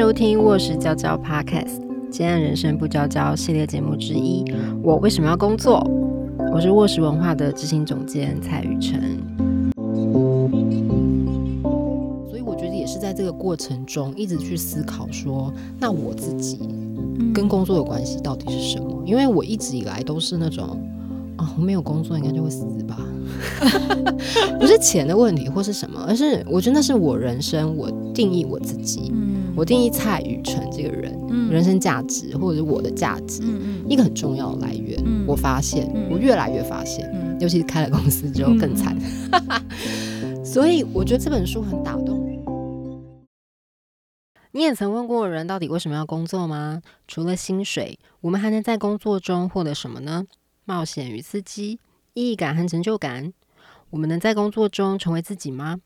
[0.00, 1.76] 收听《卧室娇娇 Podcast》，
[2.10, 4.42] 今天人生不娇娇系列节目之一。
[4.82, 5.86] 我为什么要工作？
[6.54, 9.20] 我是卧室文化的执行总监蔡雨辰。
[12.30, 16.60] 所以我觉得也是在这个过程中，一直去思考说，那我自己
[17.34, 19.02] 跟工作的关系到底是什么？
[19.04, 20.82] 因为我一直以来都是那种，
[21.36, 22.96] 啊，我没有工作应该就会死吧。
[24.58, 29.12] 不是钱的问题或是什么，而是我觉得那是我人生，我定义我自己，
[29.60, 31.14] 我定义蔡雨辰这个人，
[31.50, 33.42] 人生价值或者是我的价值，
[33.86, 34.98] 一个很重要的来源。
[35.26, 37.06] 我发现，我越来越发现，
[37.38, 38.96] 尤其是开了公司之后更惨。
[40.42, 42.26] 所以我觉得这本书很打动。
[44.52, 46.80] 你也曾问过人到底为什么要工作吗？
[47.06, 50.24] 除了薪水，我们还能在工作中获得什么呢？
[50.64, 51.78] 冒险与刺激。
[52.14, 53.34] 意义感和成就感，
[53.90, 55.80] 我们能在工作中成为自己吗？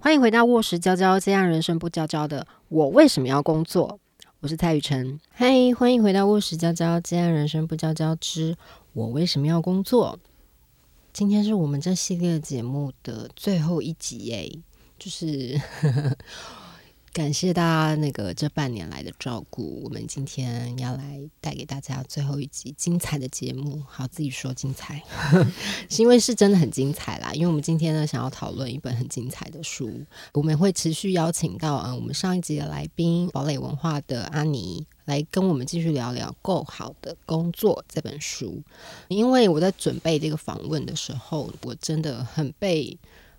[0.00, 3.98] 欢迎回到卧室娇娇，这样人生不娇娇的我为什么要工作？
[4.40, 8.54] 我是蔡雨辰，嗨，欢迎回到卧室娇娇，这样人生不娇娇之
[8.92, 10.18] 我为什么要工作？
[11.10, 14.58] 今天是我们这系列节目的最后一集耶，
[14.98, 15.58] 就是。
[17.18, 23.82] 感谢大家那个这半年来的照顾，我们今天要来带给大家最后一集精彩的节目。
[23.88, 25.02] 好，自己说精彩，
[25.90, 27.32] 是因为是真的很精彩啦。
[27.32, 29.90] 因为我们今天呢，想要讨论一本很精彩的书，
[30.32, 38.62] 我们会持续邀请到嗯，我们上一集的来宾堡垒文化的阿尼来跟我们继续聊聊《够好的工作》这本书。
[39.08, 42.96] 因为我在准备这个访问的时候，我真的很被。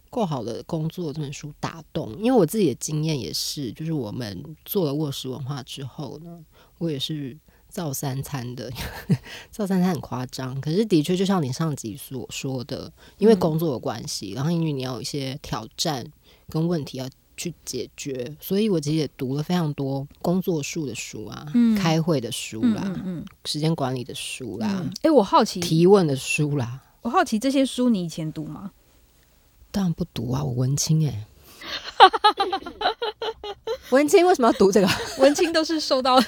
[0.09, 6.39] 够好的工作这本书打动，因为我自己的经验也是，就是我们做了卧室文化之后呢，
[6.79, 7.37] 我也是
[7.69, 8.71] 造三餐的，
[9.51, 16.05] 造三餐很夸张，可是的确就像你上集所说的，因为工作的关系，然后因为你要有一些挑战
[16.49, 17.07] 跟问题要
[17.37, 21.45] 去解决，所以我其实也读了非常多工作术的书啊，
[21.77, 28.71] 开会的书啦，嗯，时间管理的书啦，哎，我好奇提问的书啦，我好奇这些书你以前读吗？
[29.71, 31.25] 当然不读啊，我文青哎。
[33.91, 34.87] 文青为什么要读这个？
[35.17, 36.21] 文青都是受到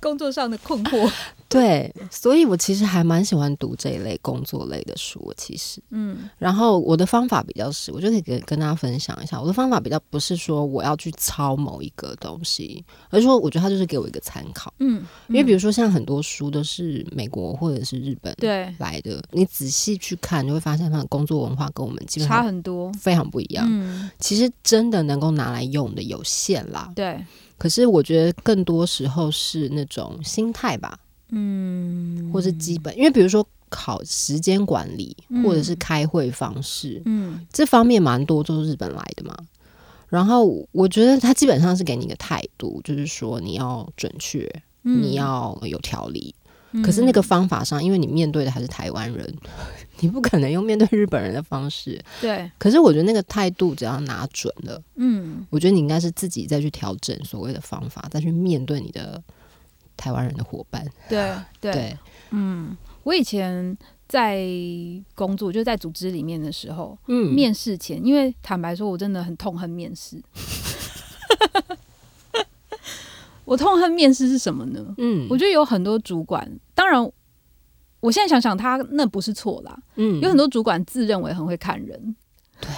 [0.00, 1.10] 工作上的困惑。
[1.48, 5.32] 对，所以我其实还蛮喜欢读这一类工作类的书。
[5.36, 9.40] 其实，嗯，然后我的方法比较是，我就可以跟跟大家分享一下。
[9.40, 14.72] 我的方法比较不是说我要去抄某一个东西，而是说我觉得它就是给我一个参考。
[14.78, 23.66] 嗯，因为比如说像很多书都是美国或者是日本对来的，你仔细去看，就会发现他的工作文化跟我们基本上差很多，非常不一样。
[23.68, 26.90] 嗯，其实真的能够拿来用的有限啦。
[26.96, 27.24] 对，
[27.58, 30.98] 可是我觉得更多时候是那种心态吧。
[31.30, 39.36] 嗯，或是基本，因为比如说考时间管理，或者是开会方式，嗯，这方面蛮多都是日本来的嘛。
[40.08, 44.48] 然后我觉得他基本上是给你一个态度，就是说你要准确，
[44.82, 46.32] 你要有条理。
[46.84, 49.34] 可是那个方法上，因为你面对的还是台湾人，
[50.00, 52.00] 你不可能用面对日本人的方式。
[52.20, 52.48] 对。
[52.58, 59.20] 可是我觉得那个态度只要拿准了，嗯，我觉得你应该是自己再去调整所谓的方法，再去面对你的。
[59.96, 61.96] 台湾人的伙伴，对 对，
[62.30, 63.76] 嗯，我以前
[64.08, 64.44] 在
[65.14, 70.22] 工作，就在组织里面的时候，嗯，面试前，因为坦白说，我真的很痛恨面试。
[73.44, 74.94] 我痛恨面试是什么呢？
[74.98, 77.12] 嗯，我觉得有很多主管，当然，
[78.00, 79.78] 我现在想想，他那不是错啦。
[79.96, 82.16] 嗯，有很多主管自认为很会看人，
[82.58, 82.70] 对，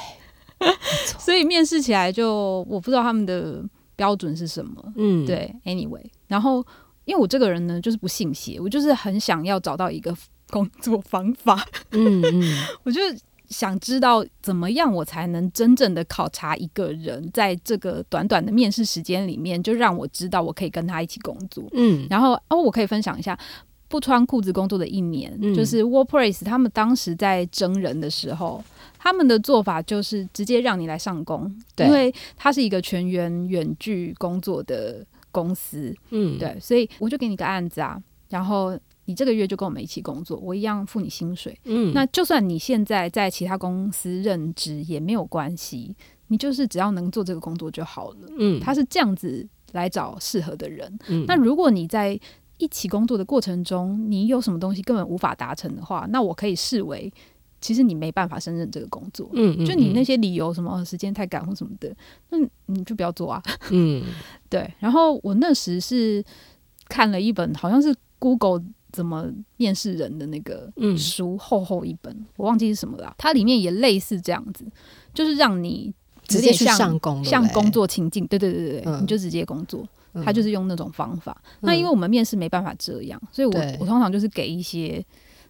[1.18, 4.92] 所以面试起来就我不知道他们的标准是什么。
[4.96, 6.64] 嗯，对，anyway，然后。
[7.06, 10.14] 因为我这个人呢，就是不信邪，我就是很想要找到一个
[10.50, 11.64] 工作方法。
[11.92, 12.42] 嗯嗯，
[12.82, 13.00] 我就
[13.48, 21.62] 想知道怎么样我才能真正的考察一个人，在这个短短的面试时间里面，就让我知道我可以跟他一起工作。
[21.74, 23.38] 嗯，然后哦，我可以分享一下
[23.86, 28.64] 不穿裤子工作的一年，就是 WordPress 他们当时在征人的时候，
[28.98, 35.06] 他们的做法就是直接让你来上工，因为它是一个全员远距工作的。
[35.36, 38.00] 公司，嗯，对，所以我就给你个案子啊，
[38.30, 45.94] 然后你这个月就跟我们一起工作，我一样付你薪水，嗯，那就算你现在在其他公司任职也没有关系，
[46.28, 52.18] 你就是只要能做这个工作就好了，嗯，他是这样子来找适合的人，嗯，那如果你在
[52.56, 57.12] 一起工作的过程中，你有什么东西根本无法达成的话，那我可以视为。
[57.66, 61.92] 其实你没办法胜任这个工作，嗯，就你那些理由什么时间太赶或什么的，
[62.30, 63.42] 那你就不要做啊，
[63.72, 64.04] 嗯，
[64.48, 64.72] 对。
[64.78, 66.24] 然后我那时是
[66.88, 69.26] 看了一本好像是 Google 怎么
[69.56, 73.12] 面试人的那个书，厚厚一本，我忘记是什么了。
[73.18, 74.64] 它里面也类似这样子，
[75.12, 75.92] 就是让你
[76.28, 79.84] 直接去上工，像工作情境，对对对对对，你就直接工作。
[80.24, 81.36] 他就是用那种方法。
[81.60, 85.04] 那因为我们面试没办法这样，所以我我通常就是给一些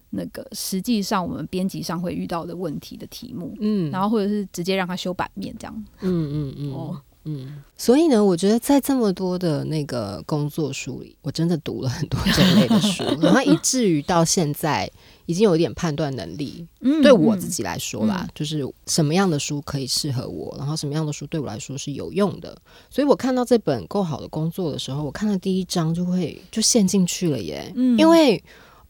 [0.09, 5.85] 那个实际上我们编辑上会遇到的问题的题目，嗯，然后或者是直接让他修版面这样。
[6.01, 6.73] 嗯嗯嗯。
[6.73, 7.01] 哦。
[7.29, 14.89] 嗯，所以呢，我觉得在这么多的那个工作书里，我真的读了很多这类的书， 然后以至于到现在
[15.25, 16.65] 已经有一点判断能力。
[16.79, 22.57] 嗯，对我自己来说啦，就是什么样的书可以适合我，然后什么样的书对我来说是有用的。
[22.89, 27.69] 所以我看到这本够好的工作的时候，我看到第一章就会就陷进去了耶。
[27.75, 28.41] 嗯，因为。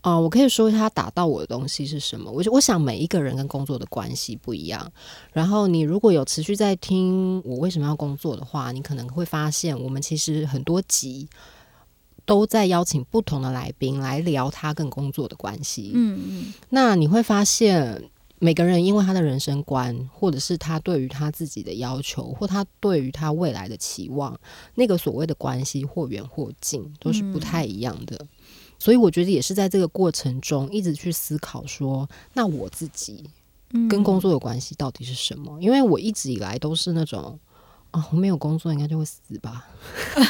[0.08, 2.32] 啊，我可以说一下打到我的东西是什么。
[2.32, 4.90] 我我想每一个人跟工作的关系不一样。
[5.34, 11.28] 然后你如果有持续在听我为什么要工作的话，你可能会发现我们其实很多集
[12.26, 15.92] 都在邀请不同的来宾来聊他跟工作的关系。
[15.94, 16.54] 嗯嗯。
[16.70, 18.10] 那你会发现
[18.40, 24.40] 每个人因为他的人生观，或者是他对于他自己的要求，或他对于他未来的期望，
[24.76, 28.26] 那个所谓的关系或远或近，都是不太一样的。
[28.80, 33.24] 所以我觉得也是在这个过程中一直去思考说，那我自己
[33.90, 35.58] 跟工作有关系到底是什么？
[35.62, 37.38] 因为我一直以来都是那种
[37.92, 39.66] 啊，我没有工作应该就会死吧，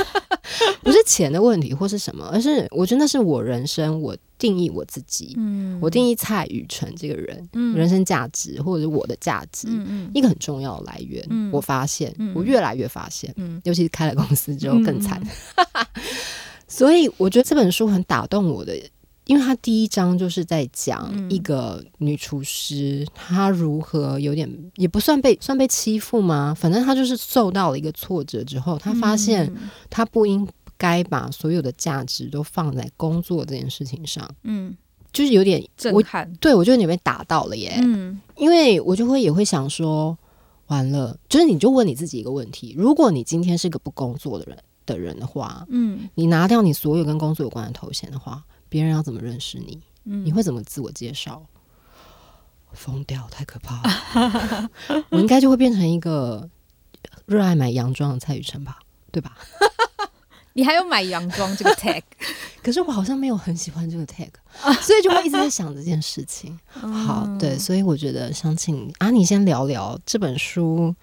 [0.82, 15.22] 不是钱的问题或是什么，而是我觉得那是我人生我定义我自己，嗯，我定义蔡雨辰这个人，嗯，人生价值或者是我的价值，嗯一个很重要的来源，嗯，我发现，我越来越发现，嗯，尤其是开了公司之后更惨。
[16.78, 18.78] 所以我觉得这本书很打动我的，
[19.26, 26.56] 因为它第一章就是在讲一个女厨师，她如何有点也不算被算被欺负吗？
[26.56, 29.52] 反正她就是受到了一个挫折之后，她发现
[29.90, 30.48] 她不应
[30.78, 34.30] 该把所有的价值都放在工作这件事情上。
[34.44, 34.78] 嗯，
[35.12, 36.32] 就是有点震撼。
[36.40, 37.80] 对我觉得你被打到了耶。
[37.82, 40.16] 嗯，因为我就会也会想说，
[40.68, 44.56] 完了，就是你就问你自己一个问题：如果你今天是个不工作的人。
[44.88, 49.80] 的人的话，嗯，你拿掉你所有跟工作有关的头衔的话，别人要怎么认识你？
[50.06, 51.46] 嗯，你会怎么自我介绍？
[52.74, 54.70] 疯掉，太可怕了！
[55.10, 56.48] 我应该就会变成一个
[57.26, 58.80] 热爱买洋装的蔡雨辰吧，
[59.12, 59.38] 对吧？
[60.54, 62.02] 你还有买洋装这个 tag，
[62.64, 64.30] 可是我好像没有很喜欢这个 tag，
[64.82, 66.60] 所以就会一直在想这件事情。
[66.70, 70.94] 好，对，所以我觉得想请啊，你先聊聊这本书。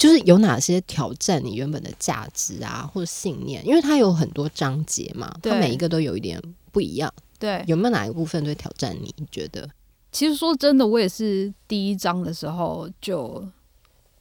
[0.00, 3.62] 就是有哪些挑战你原本的价值啊，或者信念？
[3.66, 6.40] 因为它有很多章节嘛，它每一个都有一点
[6.72, 7.12] 不一样。
[7.38, 9.14] 对，有没有哪一部分最挑战你？
[9.18, 9.68] 你觉得？
[10.10, 13.46] 其实说真的，我也是第一章的时候就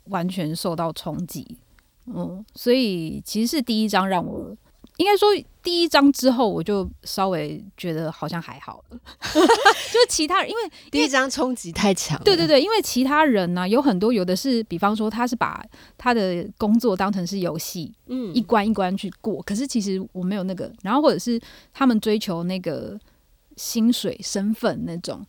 [0.09, 1.57] 完全受到冲击。
[2.07, 4.53] 嗯，所以其实是第一章让我。
[4.99, 5.29] 应该说，
[5.63, 8.99] 第一章之后我就稍微觉得好像还好了，
[9.31, 10.61] 就是其他人因为
[10.91, 15.63] 第一章冲击太强，对对对，因为其他人呢有很多，有的是比方说他是把
[15.97, 21.39] 他的工作当成是游戏，嗯，一关一关去过，可是其实我没有那个，然后或者是
[21.73, 22.99] 他们追求那个
[23.55, 25.25] 薪水、身份那种，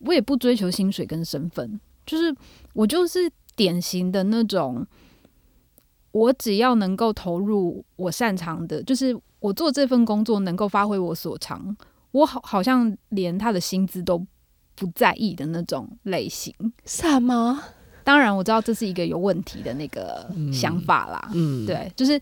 [0.00, 2.34] 我也不追求薪水跟身份，就是
[2.74, 4.86] 我就是典型的那种。
[6.14, 11.76] 我只要能够投入我擅长的，就是我做这份工作能够发挥我所长，
[12.12, 14.16] 我好好像连他的薪资都
[14.76, 16.54] 不在意的那种类型。
[16.84, 17.60] 什么？
[18.04, 21.30] 当然我知道这是一个有问题的那个想法啦。
[21.34, 22.20] 嗯，对，就是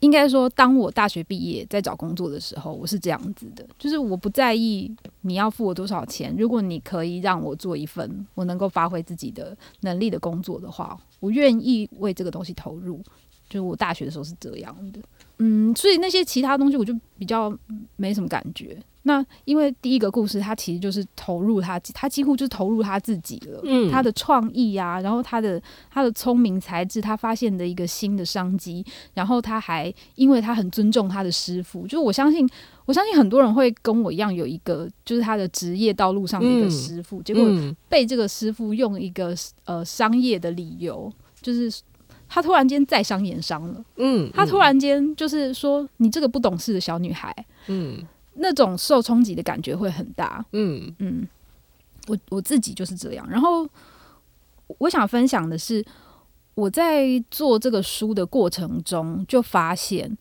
[0.00, 13.02] 应该说，当我大学毕业在找工作的时候，我是这样子的，就是我不在意你要付我多少钱，如果你可以让我做一份我能够发挥自己的能力的工作的话，我愿意为这个东西投入。
[13.50, 15.00] 就是我大学的时候是这样的，
[15.38, 17.52] 嗯，所以那些其他东西我就比较
[17.96, 18.78] 没什么感觉。
[19.02, 32.46] 那因为第一个故事，他其实就是投入他，他几乎就是投入他自己了，嗯，他的创意啊，然后他的他的聪明才智，他发现的一个新的商机，然后他还因为他很尊重他的师傅，就是我相信，
[32.84, 37.42] 我相信很多人会跟我一样有一个，就是他的职业道路上的一个师傅，结果
[37.88, 41.72] 被这个师傅用一个呃商业的理由，就是。
[42.32, 47.34] 他突然间在商言商了，嗯，他突然间就是说你这个不懂事的小女孩，
[47.66, 48.00] 嗯，
[48.34, 50.94] 那种受冲击的感觉会很大，嗯。
[51.00, 51.26] 嗯，
[52.06, 53.28] 我我自己就是这样。
[53.28, 53.68] 然后
[54.78, 55.84] 我想分享的是，
[56.54, 60.16] 我在做这个书的过程中，就发现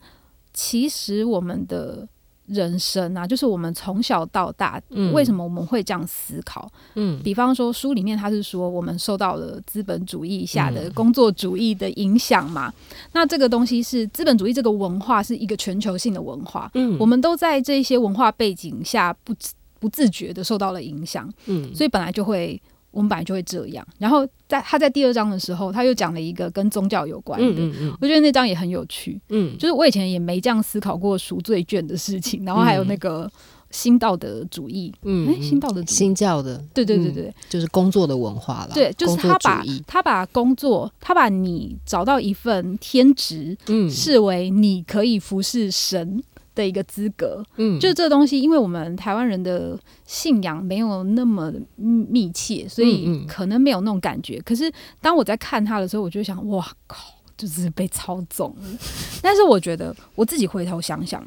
[0.51, 2.07] 其实我们的。
[2.49, 4.81] 人生啊，就是我们从小到大，
[5.13, 6.69] 为什么我们会这样思考？
[6.95, 12.73] 嗯，比方说书里面他是说，我们受到了资本主义下的工作主义的影响嘛。
[13.13, 19.33] 那这个东西是资本主义这个文化是一个全球性的文化，嗯，我们都在这些文化背景下不
[19.79, 22.61] 不自觉的受到了影响，嗯，所以本来就会
[22.99, 23.87] 我们本来就会这样。
[23.97, 29.19] 然后在他在第二章的时候，他又讲了一个跟宗教有关的，嗯嗯我觉得那章也很有趣。
[29.29, 33.31] 嗯，就是我以前也没这样思考过赎罪券的事情，然后还有那个。
[33.71, 38.71] 新道德主义，嗯，新道德新教的，对对对对，就是工作的文化了。
[38.73, 46.19] 对，就是他把他把工作，他把你找到一份天职，嗯，视为你可以服侍神
[46.59, 47.43] 的一个资格。
[47.55, 54.39] 嗯，就这东西，因为我们台湾人的信仰没有那么密切，所以可能没有那种感觉。
[54.41, 56.97] 可是当我在看他的时候，我就想，哇靠，
[57.37, 58.79] 就是被操纵了。
[59.21, 61.25] 但是我觉得我自己回头想想。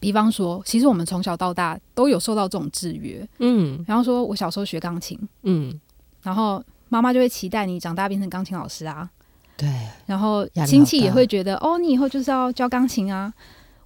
[0.00, 5.80] 比方说，其实我们从小到大都有受到这种制约，嗯，然后说我小时候学钢琴，嗯，
[6.22, 9.10] 然后妈妈就会期待你长大变成钢琴老师啊，
[9.56, 9.68] 对，
[10.06, 13.32] 然后亲戚也会觉得，哦，你以后就是要教钢琴啊。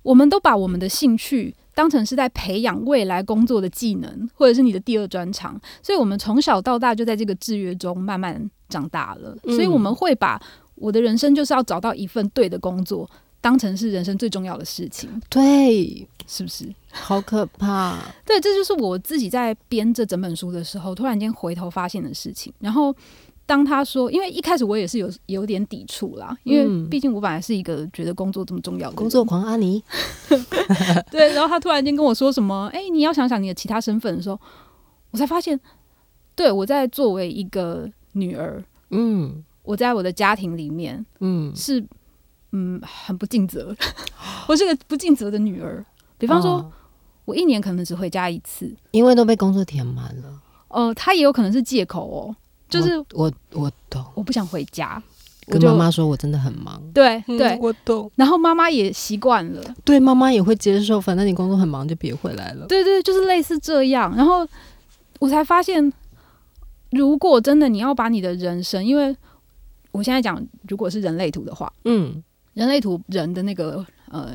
[0.02, 9.36] 我们都把我们的兴趣当成是在培养未来工作的技能，或者是你的第二专长，所以我们从小到大就在这个制约中慢慢长大了。
[9.44, 10.40] 所以我们会把
[10.74, 13.08] 我的人生就是要找到一份对的工作。
[13.40, 16.72] 当成是人生最重要的事情，对，是不是？
[16.92, 17.98] 好可怕！
[18.24, 22.52] 对，这就是我自己在编这整本书的时候，突然间回头发现的事情。
[22.60, 22.94] 然后
[23.52, 29.84] 当他说，因为一开始我也是有有点抵触啦，因为毕竟我本来是一个觉得工作这么重要的工作狂阿尼。
[31.12, 34.40] 对，然后他突然间跟我说什么：“哎，你要想想你的其他身份的时候，
[35.10, 35.60] 我才发现，
[36.34, 41.84] 对我在作为一个女儿，嗯，我在我的家庭里面，嗯，是。”
[42.54, 43.76] 嗯，很不尽责。
[44.48, 45.84] 我是个不尽责的女儿。
[46.16, 46.72] 比方说，
[47.26, 50.40] 我一年可能只回家一次，因为都被工作填满了。
[50.68, 52.36] 呃，他也有可能是借口哦。
[52.80, 55.02] 就是我，我懂，我不想回家。
[55.46, 56.80] 跟妈妈说我真的很忙。
[56.94, 58.10] 对对，我懂。
[58.14, 59.62] 然后妈妈也习惯了。
[59.84, 61.00] 对，妈妈也会接受。
[61.00, 62.66] 反正你工作很忙，就别回来了。
[62.66, 64.14] 对对，就是类似这样。
[64.16, 64.46] 然后
[65.18, 65.92] 我才发现，
[66.90, 69.14] 如果真的你要把你的人生，因为
[69.90, 72.22] 我现在讲，如果是人类图的话，嗯。
[72.54, 74.32] 人类图人的那个呃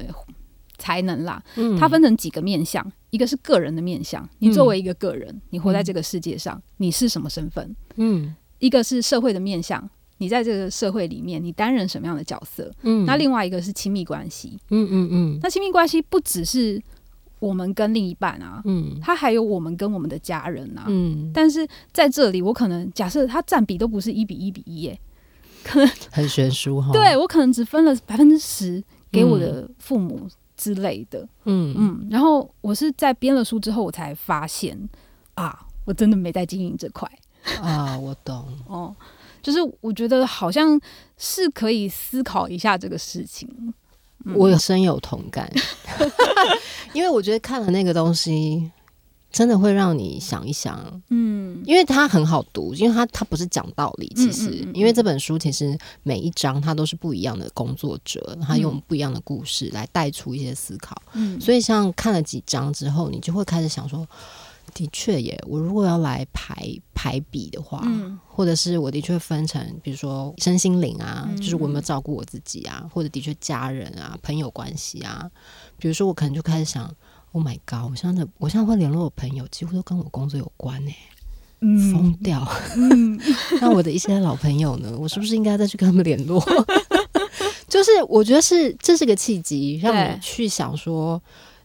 [0.78, 1.78] 才能啦，嗯。
[1.78, 7.76] 它分成几个面相，一个是个人的面相，你作为一个个人，你活在这个世界上，你是什么身份？
[7.96, 12.72] 嗯，一个是社会的面相，你在这个社会里面，你担任什么样的角色？
[12.84, 16.82] 嗯，那另外一个是亲密关系，嗯嗯嗯，那亲密关系不只是
[17.40, 25.00] 我们跟另一半啊，嗯，他还有我们跟我们的家人啊，嗯，但是在这里，我可能假设它占比都不是一比一比一，耶。
[25.64, 28.82] 可能很悬殊哈，对我可能只分了百分之十
[29.12, 30.26] 给我的父母
[30.58, 31.74] 之类的，嗯。
[31.78, 34.78] 嗯，然后我是在编了书之后，我才发现
[35.36, 37.10] 啊，我真的没在经营这块。
[37.62, 38.46] 啊， 我懂。
[38.68, 38.94] 哦，
[39.42, 40.78] 就是我觉得好像
[41.18, 43.48] 是可以思考一下这个事情，
[44.36, 45.50] 我有深有同感，
[46.92, 48.70] 因为我觉得看了那个东西。
[49.30, 64.08] 真的会让你想一想，嗯，因为它很好读，因为它它不是讲道理，其实，因为这本书其实每一章它都是不一样的工作者，他用不一样的故事来带出一些思考，嗯，所以像看了几章之后，你就会开始想说，
[64.74, 66.56] 的确耶，我如果要来排
[66.96, 75.30] 排比的话，嗯，或者是我的确分成，比如说身心灵啊，就是我有没有照顾我自己啊，或者的确家人啊、朋友关系啊，
[75.78, 76.90] 比如说我可能就开始想。
[77.34, 77.90] Oh my god！
[77.92, 80.92] 我现在我现在会联络我朋友，几乎都跟我工作有关呢。
[81.60, 82.48] 疯掉。
[83.62, 84.96] 那我的一些老朋友呢？
[84.98, 86.44] 我是不是应该再去跟他们联络？
[87.68, 91.22] 就是我觉得是这是个契机，让你去想说，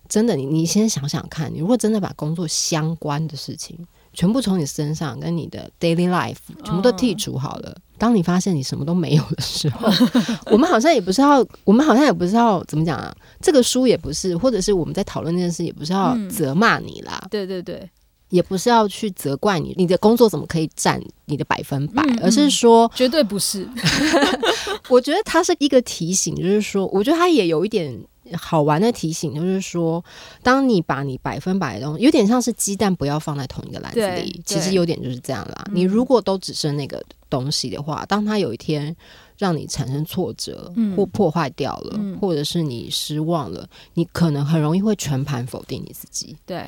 [0.09, 3.78] 真的，你你先想想看，你如果真的把工作相关的事情
[4.12, 7.76] 全部从你身上跟你的 daily life 全部都剔除好了。
[7.99, 9.88] 当你发现你什么都没有的时候，
[10.50, 13.14] 我们好像也不是要，我们好像也不是要怎么讲啊？
[13.40, 17.25] 这个书也不是，或者是我们在讨论这件事，也不是要责骂你啦。
[17.31, 17.88] 对对对，
[18.32, 22.02] 也不是要去责怪你，你的工作怎么可以占你的百分百？
[22.22, 23.68] 而是说，绝对不是。
[24.88, 28.02] 我觉得它是一个提醒，就是说，我觉得它也有一点。
[28.34, 30.02] 好玩的提醒就是说，
[30.42, 35.66] 当你把你百分百的东西，有点像是鸡蛋不要放在同一个篮子里，其实有点就是这样啦。
[35.70, 38.96] 你如果都只剩那个东西的话，当它有一天
[39.36, 46.34] 让你产生挫折或破坏掉了，或者是你失望了，你可能很容易会全盘否定你自己。
[46.46, 46.64] 对。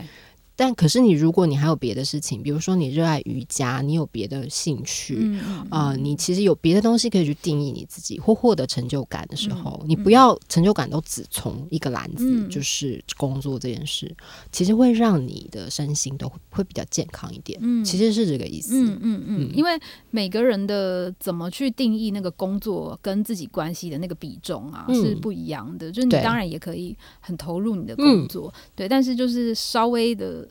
[0.56, 5.37] 但可是你，如果你还有别的事情，比如说你热爱瑜伽，你有别的兴趣
[5.68, 14.14] 啊，你其实有别的东西可以去定义你自己或获得成就感的时候，你不要成就感都只从一个篮子，就是工作这件事，
[14.52, 17.58] 其实会让你的身心都会比较健康一点。
[17.61, 18.75] 嗯，其实是这个意思。
[18.80, 19.70] 嗯嗯嗯，因为
[20.11, 25.90] 每个人的怎么去定义那个工作跟自己关系的那个比重啊是不一样的。
[25.90, 30.44] 就是你当然也可以很投入你的工作，对，但是就是稍微的。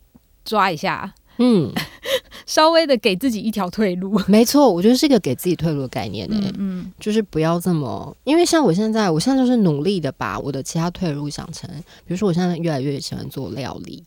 [0.46, 1.72] 抓一下，嗯，
[2.46, 4.20] 稍微的给自己一条退路。
[4.28, 6.40] 没错，我觉得是一个给自己退路的概念呢。
[6.58, 11.70] 嗯，就是不要这么，因为像我现在，我现在就是努力的把我的其他退路想成，
[12.06, 14.04] 比如说我现在越来越喜欢做料理。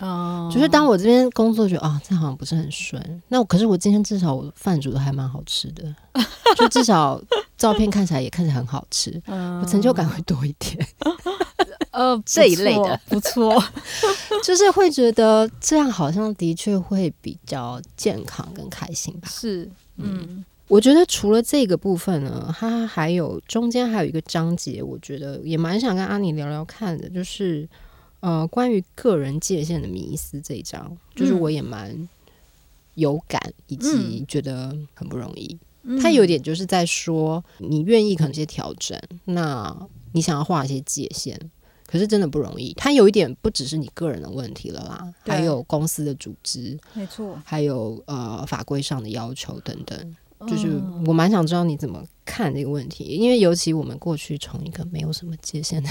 [0.00, 5.94] 哦，就是当我这边工作觉得啊，这好像不是很顺，那可是我今天至少我饭煮的还蛮好吃的，
[6.58, 7.22] 就至少
[7.56, 10.84] 照片看起来也看起来很好吃，我成就感会多一点。
[11.94, 13.62] 呃，这一类的不错，
[14.44, 19.28] 就是会觉得这样好像的确会比较健康跟开心吧。
[19.30, 27.68] 是，嗯，我觉得除了这个部分呢，它还有中间还有一个章节，我觉得也蛮想跟阿妮聊聊看的，就是。
[28.20, 32.08] 呃，关于个人界限的迷思这一章，就是我也蛮
[32.94, 35.58] 有感，以及觉得很不容易。
[36.00, 39.76] 他有点就是在说，你愿意可能一些调整，那
[40.12, 41.38] 你想要画一些界限，
[41.86, 42.72] 可是真的不容易。
[42.74, 50.16] 它有一点不只是你个人的问题了啦，还有公司的组织，没错，还有呃法规上的要求等等。
[50.46, 55.88] 就是我蛮想知道你怎么看这个问题，因为尤其我们过去从一个没有什么界限的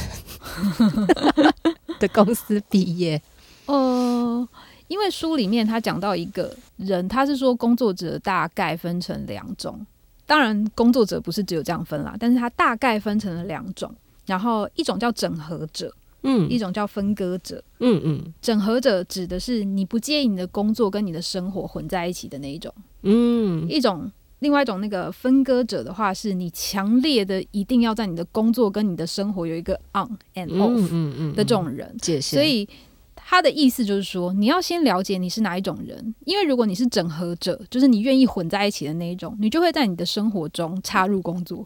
[2.00, 3.20] 的公司毕业，
[3.66, 4.48] 呃，
[4.90, 9.84] 因为书里面他讲到一个人，他是说工作者大概分成两种，
[10.28, 13.92] 当然工作者不是只有这样分啦，但是他大概分成了两种，
[14.25, 24.12] 然后一种叫整合者，嗯，一种叫分割者，嗯嗯，整合者指的是你不介意你的工作跟你的生活混在一起的那一种，嗯，一种。
[24.39, 32.68] 另外一种那个分割者的话，是你强烈的一定要在你的工作跟你的生活有一个 on and off 的这种人，所以
[33.15, 41.65] 他的意思就是说，你要先了解你是哪一种人，因为如果你是整合者，就是你愿意混在一起的那一种，你就会在你的生活中插入工作，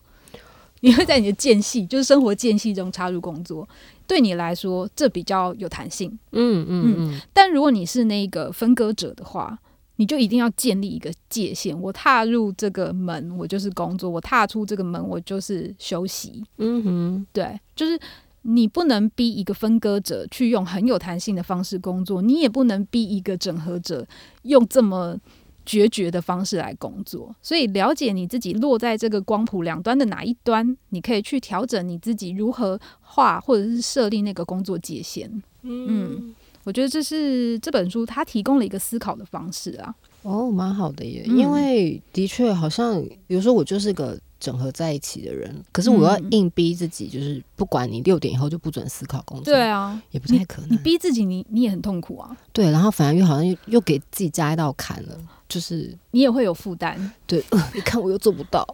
[0.82, 3.68] 你会在你的间隙，就是生活间隙中插入工作，
[4.06, 6.10] 对你来说这比较有弹性。
[6.32, 7.22] 嗯嗯嗯。
[7.34, 9.58] 但如果你是那个分割者的话，
[9.96, 11.76] 你就一定要建立一个界限。
[11.82, 16.44] 我踏入这个门，我就是工作；我踏出这个门，我就是休息。
[16.58, 18.00] 嗯哼，对，就是
[18.44, 24.06] 你不能逼一个分割者去用很有弹性的方式工作，你也不能逼一个整合者
[24.44, 25.18] 用这么
[25.68, 27.36] 决绝的方式来工作。
[27.44, 35.44] 所以，了解你自己落在这个光谱两端的哪一端，你可以去调整你自己如何画或者是设立那个工作界限。
[35.62, 36.34] 嗯。
[36.64, 39.96] 我觉得这是这本书它提供了一个思考的方式啊。
[40.24, 50.72] 哦，蛮好的耶，因为的确好像，比如说我就是个整合在一起的人，可是我要硬逼自己，就是不管你六点以后就不准思考工作，对啊，也不太可能。
[50.72, 52.36] 你逼自己，你你也很痛苦啊。
[52.54, 55.18] 对，然后反而又好像又又给自己加一道坎了，
[55.50, 57.12] 就是你也会有负担。
[57.26, 58.66] 对， 你看我又做不到，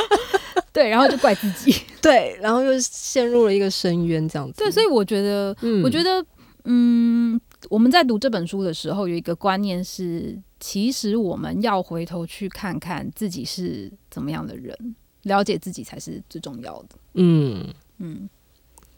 [0.72, 4.58] 对，然后就怪自己， 对，然后又陷入了一个深渊，这样子。
[4.58, 6.24] 对，所以我觉得，嗯我觉得。
[6.70, 7.40] 嗯，
[7.70, 14.76] 我们在读这本书的时候，有一个观念是，其实我们要回头去看看自己是怎么样的人，
[15.22, 16.88] 了解自己才是最重要的。
[17.14, 17.66] 嗯
[17.98, 18.28] 嗯，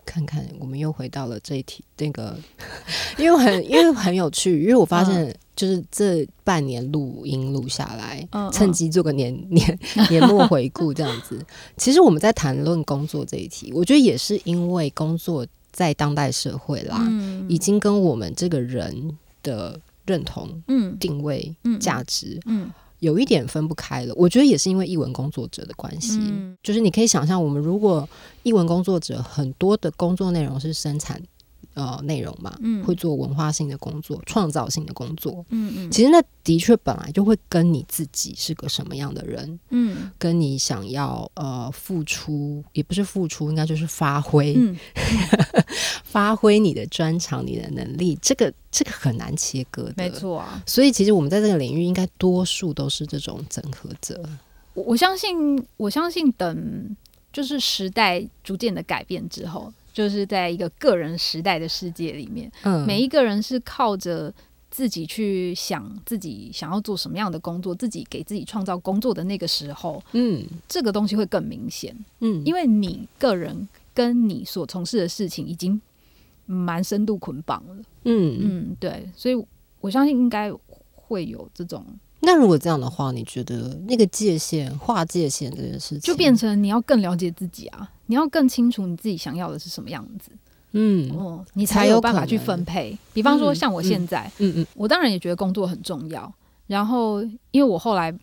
[0.04, 2.36] 看看我们又回到了这一题，那个，
[3.18, 11.38] 因为很因为很有趣，因为我发现就是这半年录音录下来，趁机做个年年年末回顾这样子。
[11.76, 15.46] 其实我们在谈论工作这一题，我觉得也是因为工作。
[15.72, 17.00] 在当代社会啦，
[17.48, 22.68] 已经跟我们这个人的认同、嗯定位、嗯价值，嗯
[22.98, 24.14] 有一点分不开了。
[24.16, 26.18] 我觉得也是因为译文工作者的关系，
[26.62, 28.08] 就是你可以想象，我们如果
[28.42, 31.22] 译文工作者很多的工作内容是生产。
[31.74, 44.58] 呃，内容嘛，嗯，会做文化性的工作、创造性的工作，嗯嗯，其实那的确本来就会跟你自己是个什么样的人，嗯，跟你想要呃付出，也不是付出，应该就是发挥，
[46.04, 50.60] 发挥你的专长、你的能力，这个这个很难切割的，没错啊。
[50.66, 54.20] 所以其实我们在这个领域，应该多数都是这种整合者。
[54.74, 56.96] 我我相信，我相信等
[57.32, 59.72] 就是时代逐渐的改变之后。
[59.92, 64.32] 就是在一个个人时代的世界里面，嗯，每一个人是靠着
[64.70, 75.80] 自己去想自己想要做什么样的工作，自己给自己创造工作的那个时候，嗯，这个东西会更明显，嗯，因为你个人跟你所从事的事情已经
[76.46, 78.38] 蛮深度捆绑了，嗯。
[78.40, 79.44] 嗯，对，所以
[79.80, 80.52] 我相信应该
[80.94, 81.84] 会有这种。
[82.22, 90.30] 那如果这样的话，你觉得那个界限划界限这件事情，就变成你要更了解自己啊，你要更清楚你自己想要的是什么样子，
[90.72, 92.96] 嗯，哦，你才有办法去分配。
[93.14, 96.30] 比方说像我现在，嗯嗯，我当然也觉得工作很重要。
[96.66, 98.14] 然后因为我后来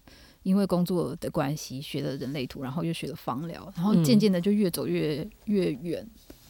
[0.44, 6.08] 因为工作的关系学了人类图，然后又学了芳疗，然后渐渐的就越走越越远。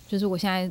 [0.07, 0.69] 就是我现在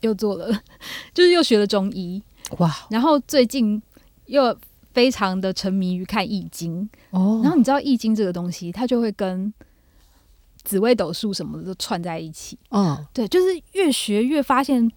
[0.00, 0.50] 又做了，
[1.12, 2.22] 就是又学了中医，
[2.58, 3.82] 哇，然后最近
[4.24, 4.56] 又。
[4.94, 7.40] 非常的沉迷于看易经哦。
[7.42, 9.52] 然后你知道易经这个东西，它就会跟
[10.62, 12.58] 紫微斗数什么的都串在一起。
[12.70, 14.90] 嗯，对，就是越学越发现，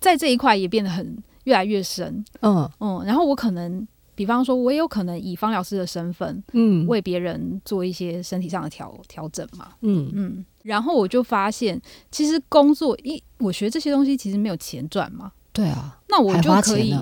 [0.00, 2.24] 在这一块也变得很越来越深。
[2.40, 3.86] 嗯嗯，然后我可能。
[4.14, 16.92] 比方说，我也有可能以方疗师的身份，嗯，为别人做一些身体上的调调整嘛，嗯嗯，然后我就发现，其实工作一我学这些东西，其实没有钱赚嘛，对啊，那我就可以，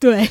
[0.00, 0.28] 对，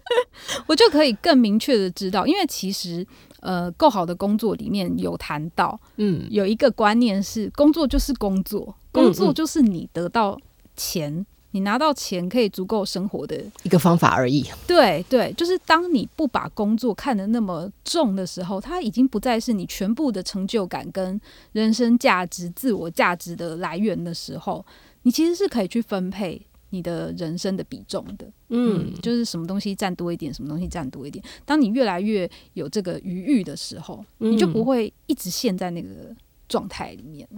[0.66, 3.06] 我就可以更明确的知道，因为其实
[3.40, 10.38] 呃，够好的工作里面有谈到，嗯，有一个观念是，工作就是工作，工作就是你得到
[10.76, 11.26] 钱。
[11.52, 14.46] 你拿到钱可以足够生活的一个方法而已。
[14.68, 21.20] 对对，就是当你不把工作看得那么重的时候，它已经不再是你全部的成就感跟
[21.50, 24.64] 人生价值、自我价值的来源的时候，
[25.02, 26.40] 你其实是可以去分配
[26.70, 28.26] 你的人生的比重的。
[28.48, 31.24] 嗯，就是什么东西占多一点，什么东西占多一点。
[31.44, 35.88] 当你越来越有这个余裕的时候，你就不会一直陷在那个
[36.48, 37.28] 状态里面。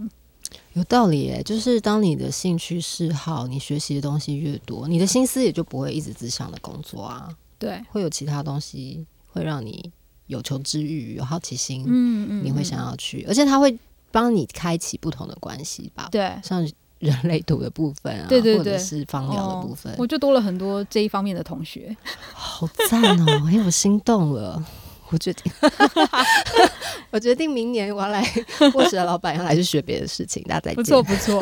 [0.73, 7.35] 有道理诶，就是当你的兴趣嗜好，你学习的东西越多，你的心思也就不会一直只想着工作啊。
[7.57, 9.91] 对，会有其他东西会让你
[10.27, 11.83] 有求知欲、有好奇心。
[11.87, 13.75] 嗯嗯，你会想要去，而且他会
[14.11, 16.09] 帮你开启不同的关系吧？
[16.11, 16.67] 对，像
[17.03, 21.95] 人类图的部分啊，对对对，或者是芳疗的部分，我就多了很多这一方面的同学，
[22.33, 23.25] 好赞哦！
[23.51, 24.63] 哎，我心动了。
[25.09, 25.51] 我决定，
[27.11, 28.27] 我决定明年我要来
[28.73, 30.75] 卧室的老板要来去学别的事情，大家再见。
[30.75, 31.39] 不错不错，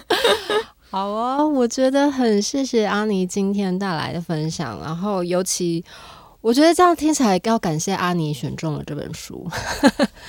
[0.88, 5.84] 好哦，我觉得很谢谢阿尼今天带来的分享，然后尤其
[6.40, 9.46] 我觉得这样听起来要感谢阿尼选中了这本书，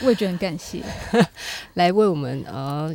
[0.04, 0.84] 我也觉得很感谢，
[1.76, 2.94] 来为我们呃。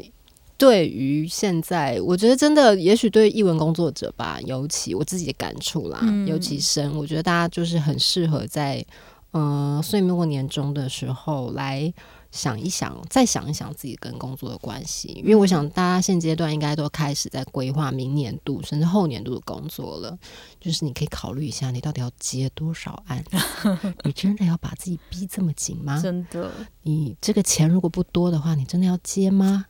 [0.62, 6.96] 对于现在，我觉得真的，也许对译文工作者吧，尤其我自己的感触啦，尤其深。
[6.96, 8.86] 我觉得大家就是很适合在。
[9.32, 11.92] 嗯，岁末年终的时候来
[12.32, 20.18] 想一想，再想一想自己跟工作的关系，因为我想大家现阶段应该都开始在规划明年度甚至后年度的工作了。
[20.58, 23.22] 就是你可以考虑一下，你到底要接多少案？
[24.02, 26.00] 你真的要把自己逼这么紧吗？
[26.00, 26.50] 真的？
[26.82, 29.66] 你这个钱如果不多的话，你真的要接吗？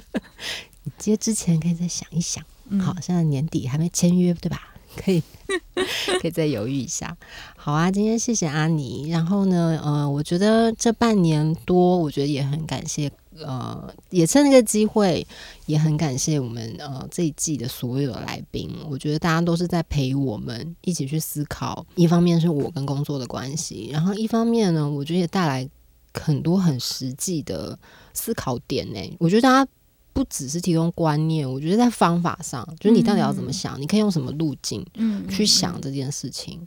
[0.84, 2.44] 你接之前可以再想一想。
[2.80, 4.74] 好，现在年底还没签约，对吧？
[4.98, 5.22] 可以，
[6.20, 7.16] 可以再犹豫一下。
[7.56, 9.08] 好啊，今天谢谢阿尼。
[9.08, 15.26] 然后呢，呃，我觉得这半年多，我觉得也很感谢，呃，也趁这个机会，
[15.66, 18.74] 也很感谢我们呃这一季的所有的来宾。
[18.90, 21.86] 我觉得大家都是在陪我们一起去思考。
[21.94, 25.68] 一方面是我跟工作的关系，然后一方面呢，我觉得也带来
[26.14, 27.78] 很多很实际的
[28.12, 29.16] 思考点呢。
[29.20, 29.70] 我觉得大家。
[30.18, 34.84] 不只是提供观念，我觉得在方法上，就是你到底要怎么想，你可以用什么路径
[35.30, 36.60] 去想这件事情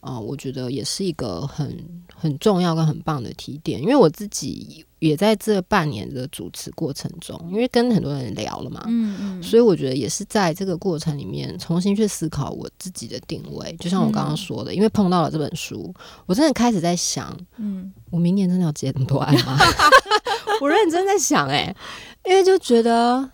[0.00, 0.18] 啊？
[0.18, 1.78] 我觉得也是一个很
[2.12, 3.80] 很重要跟很棒的提点。
[3.80, 13.72] 因为我自己也在这半年的主持过程中，因为跟很多人聊了嘛，嗯嗯，所以我觉得也是在这个过程里面重新去思考我自己的定位。
[13.78, 15.94] 就像我刚刚说的，因为碰到了这本书，
[16.26, 19.56] 我真的开始在想，嗯，我明年真的要接那么多案吗？
[20.60, 21.72] 我认真在想，哎。
[22.28, 23.28] 因为就觉得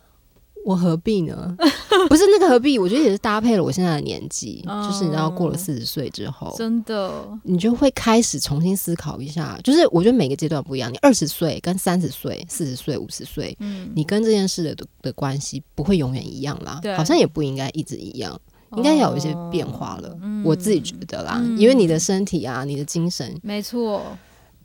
[0.64, 1.56] 我何必呢？
[2.08, 9.58] 不是那个何必，我觉得也是搭配了我现在的年纪，就是你知道过了四十岁之后，真的你就会开始重新思考一下。
[9.62, 18.38] 就是我觉得每个阶段不一样，你二十岁跟三十岁、四十岁、五十岁，嗯，你跟这件事的的关系不会永远一样啦，好像也不应该一直一样，
[18.76, 20.16] 应该有一些变化了。
[20.44, 24.16] 我自己觉得啦，因为你的身体啊，你的精神，没错，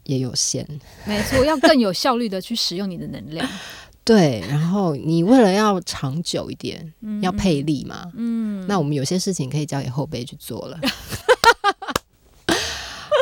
[0.06, 0.68] 也有限，
[1.06, 3.48] 没错，要更有效率的去使用你的能量。
[4.08, 10.80] 对，然后你为了要长久一点，要配力嘛，嗯，那我们有些事情可以交给后辈去做了。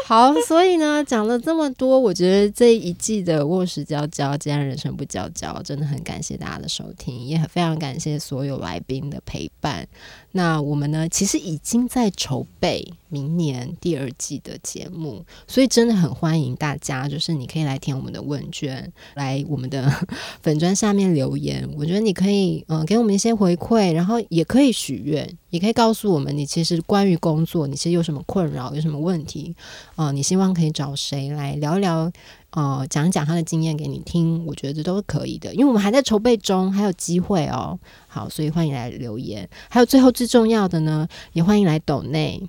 [0.08, 9.88] 好，所以呢，讲了这么多，我觉得这一季的卧室娇娇，既然人生不娇娇，真的很感谢大家的收听，也很非常感谢所有来宾的陪伴。
[10.34, 19.92] 那我们呢，其实已经在筹备明年第二季的节目，所以真的很欢迎大家，就是你可以来填我们的问卷，来我们的
[20.44, 21.68] 粉砖下面留言。
[21.76, 29.56] 我觉得你可以，嗯，给我们一些回馈，然后也可以许愿，也可以告诉我们你其实关于工作，你其实有什么困扰，有什么问题，
[29.96, 32.12] 啊，你希望可以找谁来聊一聊。
[32.52, 37.78] 呃，讲一讲他的经验给你听，我觉得这都是可以的，因为我们还在筹备中，还有机会哦。
[38.08, 39.46] 好，所以欢迎来留言。
[39.68, 42.42] 还有最后最重要的呢，也欢迎来抖内，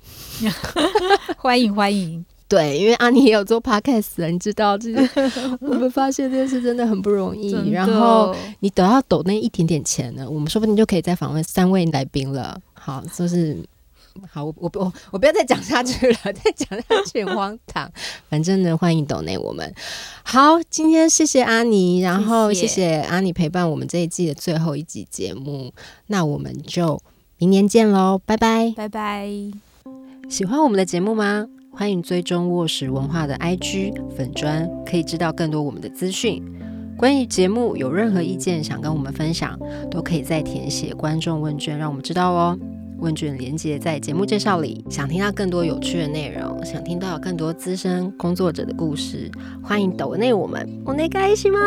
[1.35, 2.25] 欢迎欢迎。
[2.47, 5.09] 对，因为阿妮也有做 podcast，你知道，就是
[5.59, 7.51] 我们发现这件事真的很不容易。
[7.71, 12.57] 然后你等要抖那一点点钱呢，我们说不定就可以再访问三位来宾了。
[12.73, 13.57] 好，就是。
[14.31, 17.91] 好，我我我我不要再讲下去了，再讲下去很荒唐。
[18.29, 19.73] 反正呢，欢迎抖内我们。
[20.23, 25.73] 好，今天谢谢阿尼，然后谢谢阿尼陪伴我们这一季的最后一集节目。
[26.07, 27.01] 那我们就
[27.37, 29.29] 明年见喽，拜拜，拜拜。
[30.29, 31.47] 喜欢我们的节目吗？
[31.71, 36.43] 欢迎追踪卧室文化的 IG 粉砖，可以知道更多我们的资讯。
[36.97, 39.55] 关于节目有任何意见想跟我们分享，
[39.91, 42.57] 都可以再填写观众问卷，让我们知道哦。
[42.99, 44.83] 问卷连接在节目介绍里。
[44.89, 49.31] 想听到更多有趣的内容，想听到更多资深工作者的故事，
[49.63, 51.59] 欢迎抖内我们，我内开心吗？